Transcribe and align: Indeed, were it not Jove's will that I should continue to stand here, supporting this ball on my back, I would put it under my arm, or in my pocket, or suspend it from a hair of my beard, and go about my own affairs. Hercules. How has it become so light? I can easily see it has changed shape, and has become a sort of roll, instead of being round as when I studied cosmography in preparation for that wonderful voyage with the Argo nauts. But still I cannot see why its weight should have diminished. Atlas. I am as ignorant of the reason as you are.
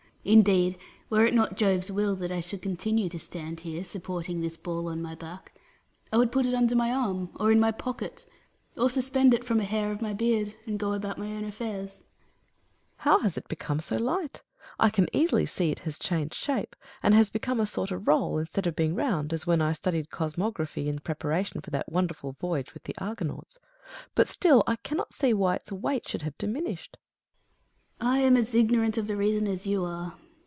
Indeed, 0.23 0.77
were 1.09 1.25
it 1.25 1.33
not 1.33 1.57
Jove's 1.57 1.91
will 1.91 2.15
that 2.17 2.31
I 2.31 2.41
should 2.41 2.61
continue 2.61 3.09
to 3.09 3.17
stand 3.17 3.61
here, 3.61 3.83
supporting 3.83 4.39
this 4.39 4.55
ball 4.55 4.87
on 4.87 5.01
my 5.01 5.15
back, 5.15 5.51
I 6.13 6.17
would 6.17 6.31
put 6.31 6.45
it 6.45 6.53
under 6.53 6.75
my 6.75 6.91
arm, 6.93 7.31
or 7.39 7.51
in 7.51 7.59
my 7.59 7.71
pocket, 7.71 8.27
or 8.77 8.87
suspend 8.87 9.33
it 9.33 9.43
from 9.43 9.59
a 9.59 9.63
hair 9.63 9.91
of 9.91 9.99
my 9.99 10.13
beard, 10.13 10.53
and 10.67 10.77
go 10.77 10.93
about 10.93 11.17
my 11.17 11.31
own 11.31 11.43
affairs. 11.43 12.03
Hercules. 12.03 12.03
How 12.97 13.19
has 13.21 13.35
it 13.35 13.47
become 13.47 13.79
so 13.79 13.97
light? 13.97 14.43
I 14.79 14.91
can 14.91 15.07
easily 15.11 15.47
see 15.47 15.71
it 15.71 15.79
has 15.79 15.97
changed 15.97 16.35
shape, 16.35 16.75
and 17.01 17.15
has 17.15 17.31
become 17.31 17.59
a 17.59 17.65
sort 17.65 17.89
of 17.89 18.07
roll, 18.07 18.37
instead 18.37 18.67
of 18.67 18.75
being 18.75 18.93
round 18.93 19.33
as 19.33 19.47
when 19.47 19.59
I 19.59 19.73
studied 19.73 20.11
cosmography 20.11 20.85
in 20.87 20.99
preparation 20.99 21.61
for 21.61 21.71
that 21.71 21.91
wonderful 21.91 22.33
voyage 22.39 22.75
with 22.75 22.83
the 22.83 22.93
Argo 22.99 23.25
nauts. 23.25 23.57
But 24.13 24.27
still 24.27 24.61
I 24.67 24.75
cannot 24.75 25.15
see 25.15 25.33
why 25.33 25.55
its 25.55 25.71
weight 25.71 26.07
should 26.07 26.21
have 26.21 26.37
diminished. 26.37 26.97
Atlas. 28.03 28.13
I 28.13 28.17
am 28.25 28.35
as 28.35 28.55
ignorant 28.55 28.97
of 28.97 29.05
the 29.05 29.15
reason 29.15 29.47
as 29.47 29.67
you 29.67 29.85
are. 29.85 30.15